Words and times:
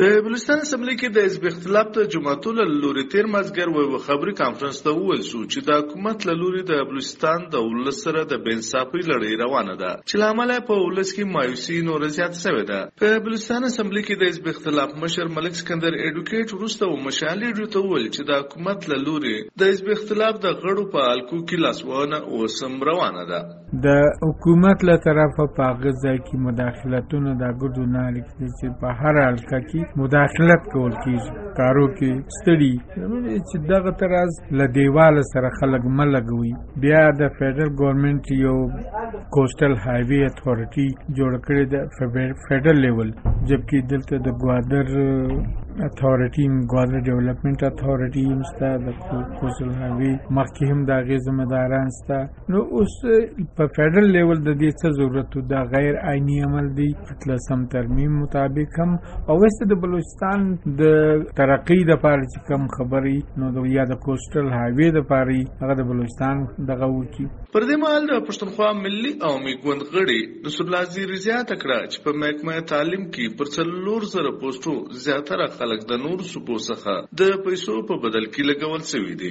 په 0.00 0.18
بلوچستان 0.24 0.60
اسمبلی 0.62 0.92
کې 0.98 1.08
د 1.14 1.24
حزب 1.26 1.46
اختلاف 1.48 1.88
ته 1.94 2.10
جماعتو 2.14 2.50
لوري 2.56 3.02
تیر 3.14 3.28
مازګر 3.30 3.70
وي 3.76 3.98
خبري 4.02 4.34
کانفرنس 4.40 4.76
ته 4.82 4.92
وویل 4.98 5.22
شو 5.28 5.40
چې 5.52 5.64
د 5.68 5.80
حکومت 5.80 6.26
له 6.28 6.34
لوري 6.42 6.60
د 6.68 6.84
بلوچستان 6.90 7.46
د 7.54 7.64
ولس 7.64 7.98
سره 8.04 8.22
د 8.32 8.38
بنصافي 8.44 9.02
لړۍ 9.08 9.32
روانه 9.40 9.74
ده. 9.80 9.90
چې 10.08 10.20
لامل 10.22 10.52
په 10.68 10.76
ولس 10.82 11.10
کې 11.16 11.32
مایوسي 11.38 11.78
نور 11.88 12.06
زیات 12.18 12.38
شوې 12.42 12.68
ده. 12.70 12.80
په 13.02 13.24
بلوچستان 13.24 13.66
اسمبلی 13.70 14.04
کې 14.04 14.14
د 14.20 14.30
حزب 14.30 14.46
اختلاف 14.52 14.94
مشر 15.06 15.32
ملک 15.40 15.58
سکندر 15.62 15.98
اډوکیټ 16.04 16.48
ورسته 16.58 16.84
او 16.90 16.94
مشالې 17.08 17.58
ډیو 17.58 17.72
ته 17.74 17.84
وویل 17.88 18.08
چې 18.14 18.22
د 18.30 18.40
حکومت 18.44 18.88
له 18.92 19.00
لوري 19.08 19.36
د 19.64 19.72
حزب 19.72 19.90
اختلاف 19.96 20.40
د 20.46 20.56
غړو 20.62 20.84
په 20.94 21.08
الکو 21.16 21.40
کې 21.48 21.66
لاسوانه 21.66 22.22
او 22.30 22.52
سم 22.60 22.78
روانه 22.90 23.26
ده. 23.32 23.42
د 23.88 23.98
حکومت 24.22 24.88
له 24.92 24.96
طرفه 25.08 25.50
په 25.58 25.68
هغه 25.72 26.16
کې 26.26 26.36
مداخلتونه 26.46 27.36
د 27.44 27.44
ګډو 27.60 27.84
نه 27.98 28.08
لیکل 28.16 28.56
چې 28.58 28.66
په 28.80 28.96
هر 29.02 29.22
حلقه 29.26 29.62
کې 29.68 29.87
مداخلت 29.96 30.62
کول 30.72 30.92
کیږي 31.04 31.30
کارو 31.58 31.86
کې 31.98 32.10
ستړي. 32.36 32.74
چې 33.48 33.56
دغه 33.72 33.92
تراز 34.00 34.32
له 34.58 34.66
دیوال 34.78 35.20
سره 35.32 35.50
خلک 35.60 35.86
ملګوي 36.00 36.52
بیا 36.84 37.02
د 37.20 37.32
فدرل 37.38 37.70
ګورنمنت 37.80 38.30
یو 38.44 38.56
کوسټل 39.36 39.72
هایوی 39.86 40.20
اتھارټي 40.26 40.88
جوړ 41.18 41.32
کړی 41.46 41.64
د 41.72 41.76
فدرل 42.48 42.84
لیول 42.86 43.10
جبکې 43.48 43.78
دلته 43.92 44.14
د 44.26 44.28
ګوادر 44.42 44.86
اتھارټي 45.86 46.44
ګوادر 46.72 46.98
ډیولپمنٹ 47.08 47.64
اتھارټي 47.68 48.24
هم 48.30 48.42
ستا 48.50 48.70
د 48.86 48.96
کوسټل 49.38 49.70
هایوی 49.80 50.12
مخکې 50.38 50.64
هم 50.70 50.80
د 50.88 50.90
هغې 51.00 51.18
ذمہداران 51.26 51.90
ستا. 51.98 52.18
نو 52.54 52.62
اوس، 52.78 52.96
په 53.56 53.64
فدرل 53.76 54.10
لیول 54.16 54.38
د 54.48 54.58
دې 54.62 54.70
څه 54.80 54.88
ضرورت 54.98 55.38
دا 55.52 55.62
غیر 55.74 56.00
آئینی 56.12 56.38
عمل 56.48 56.72
دی 56.78 56.88
اتلسم 57.14 57.64
ترمیم 57.76 58.18
مطابق 58.22 58.80
هم. 58.84 58.98
او 59.28 59.38
وست 59.42 59.66
د 59.70 59.80
بلوچستان 59.82 60.46
د 60.82 60.82
ترقی 61.40 61.80
د 61.90 62.02
پاره 62.04 62.24
چې 62.32 62.38
کم 62.48 62.68
خبري 62.76 63.18
نو 63.42 63.52
د 63.56 63.68
یا 63.76 63.84
د 63.92 64.00
کوسټل 64.06 64.46
هایوی 64.58 64.88
د 64.96 65.06
پاره 65.12 65.40
هغه 65.62 65.74
د 65.80 65.88
بلوچستان 65.90 66.44
دغه 66.70 66.88
وکی 66.94 67.26
پر 67.54 67.64
دې 67.68 67.76
مهال 67.82 68.08
د 68.08 68.24
پښتونخوا 68.28 68.70
ملي 68.84 69.12
او 69.26 69.32
میګوند 69.44 69.82
غړي 69.94 70.20
نصر 70.46 70.64
الله 70.64 70.90
زیری 70.96 71.18
زیاته 71.26 71.56
کړه 71.62 71.78
چې 71.92 71.98
په 72.06 72.20
محکمه 72.22 72.64
تعلیم 72.72 73.04
کې 73.14 73.36
پر 73.38 73.52
څلور 73.56 74.08
زره 74.14 74.32
پوسټو 74.42 74.74
زیاتره 75.06 75.46
خلک 75.68 75.82
د 75.88 75.98
نور 76.02 76.20
سپو 76.26 76.56
څخه 76.66 76.92
د 77.20 77.40
پیسو 77.46 77.74
په 77.88 78.00
بدل 78.04 78.26
کې 78.34 78.44
لګول 78.50 78.84
شوی 78.90 79.14
دي. 79.22 79.30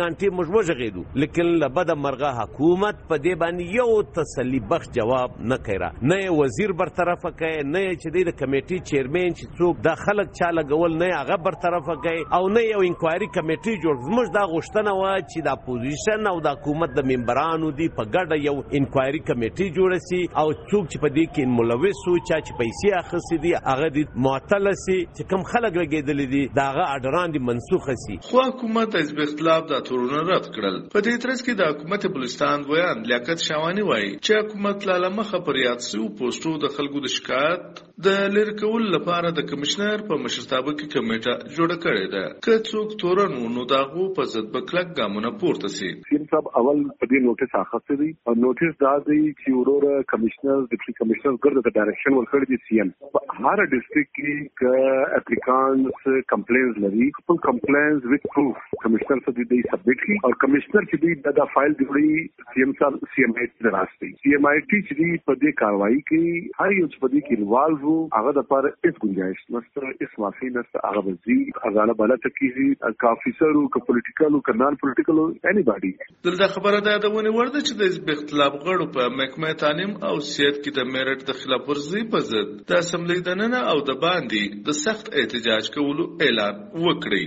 غانټې 0.00 0.28
موږ 0.36 0.48
وژغېدو 0.56 1.02
لیکن 1.22 1.48
لبد 1.62 1.90
مرغه 2.02 2.30
حکومت 2.40 3.00
په 3.12 3.16
دې 3.24 3.34
باندې 3.42 3.64
یو 3.78 4.02
تسلی 4.18 4.60
بخش 4.72 4.90
جواب 4.98 5.40
نه 5.52 5.58
کړا 5.68 5.88
نه 6.12 6.36
وزیر 6.40 6.74
برطرف 6.82 7.26
کوي 7.40 7.64
نه 7.70 7.82
چې 8.02 8.28
د 8.28 8.36
کمیټي 8.42 8.78
چیرمن 8.90 9.34
چې 9.38 9.58
څوک 9.58 9.82
د 9.88 9.98
خلک 10.04 10.30
چا 10.40 10.50
لګول، 10.58 10.96
نه 11.02 11.10
هغه 11.22 11.40
برطرف 11.48 11.90
کوي 12.06 12.22
او 12.38 12.42
نه 12.58 12.64
یو 12.66 12.84
انکوایري 12.90 13.30
کمیټي 13.38 13.74
جوړ. 13.82 13.96
موږ 14.14 14.26
دا 14.38 14.44
غوښتنه 14.54 14.94
و 15.00 15.02
چې 15.30 15.38
د 15.48 15.58
اپوزیشن 15.58 16.30
او 16.32 16.36
د 16.46 16.56
حکومت 16.58 16.96
د 17.00 17.10
ممبرانو 17.12 17.72
دی 17.82 17.90
په 17.98 18.08
ګډه 18.14 18.36
یو 18.48 18.56
انکوایري 18.82 19.24
کمیټي 19.32 19.68
جوړ 19.80 19.90
شي 20.08 20.22
او 20.40 20.46
څوک 20.52 20.84
چې 20.90 20.98
په 21.04 21.08
دې 21.16 21.24
کې 21.34 21.44
ملوث 21.58 22.06
وو، 22.06 22.16
چا 22.28 22.40
چې 22.46 22.52
پیسې 22.62 22.88
اخیستې 23.02 23.36
دي، 23.44 23.52
هغه 23.70 23.85
د 23.94 24.20
معطل 24.26 24.70
سي 24.82 24.98
چې 25.16 25.22
کم 25.32 25.46
خلک 25.52 25.78
لګیدل 25.80 26.24
دي 26.34 26.42
داغه 26.60 26.84
اډران 26.96 27.36
دي 27.36 27.42
منسوخ 27.50 27.88
سي 28.04 28.18
خو 28.28 28.44
حکومت 28.48 28.96
حزب 29.00 29.22
اختلاف 29.26 29.66
د 29.72 29.82
تورونه 29.88 30.22
رد 30.30 30.48
کړل. 30.54 30.78
په 30.94 31.04
دې 31.06 31.14
ترڅ 31.24 31.40
کې 31.46 31.54
د 31.60 31.72
حکومت 31.72 32.06
بلوچستان 32.18 32.68
ویان 32.70 33.04
لیاقت 33.10 33.48
شاوانی 33.48 33.88
وایي 33.90 34.12
چې 34.24 34.32
حکومت 34.42 34.88
لاله 34.92 35.12
مخه 35.18 35.44
پر 35.50 35.62
یاد 35.64 35.86
سو 35.90 36.08
پوسټو 36.20 36.64
د 36.66 36.74
خلکو 36.78 37.04
د 37.06 37.14
شکایت 37.18 37.85
د 38.04 38.24
لری 38.32 38.52
کول 38.60 38.82
لپاره 38.94 39.28
د 39.36 39.44
کمشنر 39.50 40.02
په 40.08 40.16
مشرتابه 40.22 40.72
کې 40.78 40.88
کمیټه 40.94 41.52
جوړه 41.58 41.76
کړې 41.84 42.08
ده. 42.14 42.24
که 42.46 42.56
څوک 42.70 42.90
تورن 43.02 43.36
نو 43.52 43.62
داغو 43.70 44.08
په 44.18 44.26
ضد 44.32 44.50
بکلک 44.56 44.90
ګامونه 44.98 45.30
پورته 45.42 45.70
سي 45.76 45.88
سیم 46.08 46.26
صاحب، 46.32 46.50
اول 46.60 46.82
په 46.88 47.08
دې 47.12 47.22
نوټیس 47.26 47.54
اخیسته 47.60 47.96
دي 48.00 48.08
او 48.26 48.34
نوټیس 48.40 48.74
دا 48.84 48.92
دی 49.06 49.20
چې 49.22 49.54
ورور 49.60 49.86
کمشنر 50.12 50.58
ډیپټي 50.72 50.94
کمشنر 50.98 51.38
ګرځي 51.46 51.62
د 51.68 51.74
ډایرکشن 51.78 52.18
ورکړي 52.18 52.50
دي 52.50 52.58
سی 52.66 52.82
ام 52.84 52.90
په 53.16 53.38
هر 53.38 53.64
ډیسټریکټ 53.72 54.10
کې 54.18 54.34
ک 54.60 55.16
اپلیکانټس 55.20 56.28
کمپلینز 56.34 56.84
لري، 56.84 57.08
خپل 57.20 57.40
کمپلینز 57.48 58.06
وذ 58.12 58.28
پروف 58.36 58.60
کمشنر 58.84 59.24
څخه 59.24 59.48
دی 59.54 59.62
سبمټ 59.70 60.06
کی 60.10 60.20
او 60.24 60.34
کمشنر 60.44 60.90
چې 60.92 60.96
دی 61.06 61.40
دا 61.40 61.48
فایل 61.56 61.78
دی 61.80 61.88
وړي 61.94 62.52
سی 62.52 62.68
ام 62.68 62.76
صاحب 62.84 63.10
سی 63.16 63.26
ام 63.30 63.34
آی 63.40 63.50
ټي 63.56 64.14
سی 64.20 64.36
ام 64.42 64.52
آی 64.52 64.62
ټي 64.68 64.84
چې 64.86 65.02
دی 65.02 65.10
په 65.26 65.40
دې 65.40 65.58
کاروایی 65.64 66.00
کې، 66.06 66.62
هر 66.62 66.78
یو 66.78 66.86
چې 66.92 66.98
په 67.02 67.08
دې 67.16 67.20
کې 67.26 67.34
انوالو 67.42 67.85
وو 67.90 67.98
هغه 68.18 68.36
د 68.40 68.48
پر 68.54 68.70
هیڅ 68.72 69.04
گنجائش 69.06 69.46
نشته، 69.58 69.94
هیڅ 70.02 70.12
معافي 70.24 70.52
نشته. 70.58 70.84
هغه 70.88 71.06
وزي 71.10 71.40
هغه 71.64 71.98
بالا 72.02 72.20
تکیږي 72.26 72.56
کیږي 72.56 72.98
کا 73.02 73.12
افیسر 73.16 73.58
او 73.60 73.64
پولیټیکل 73.88 74.36
او 74.38 74.40
کنال 74.48 74.78
پولیټیکل 74.82 75.22
اني 75.50 75.64
باډي 75.68 75.92
دلته 76.28 76.48
خبره 76.56 76.80
ده 76.88 76.98
ته 77.04 77.12
ونه 77.14 77.32
ورده 77.38 77.62
چې 77.68 77.72
د 77.80 78.14
اختلاف 78.16 78.58
غړو 78.66 78.86
په 78.98 79.16
محکمه 79.20 79.52
تعلیم 79.64 79.96
او 80.10 80.14
سیادت 80.32 80.60
کې 80.62 80.70
د 80.78 80.92
میرټ 80.92 81.30
د 81.30 81.40
خلاف 81.40 81.72
ورزي 81.72 82.04
په 82.14 82.24
ضد. 82.30 82.54
د 82.72 82.84
اسمبلی 82.84 83.20
دننه 83.30 83.64
او 83.72 83.80
د 83.90 84.00
باندې 84.06 84.62
د 84.70 84.78
سخت 84.84 85.12
احتجاج 85.22 85.74
کولو 85.78 86.08
اعلان 86.28 86.62
وکړي. 86.86 87.26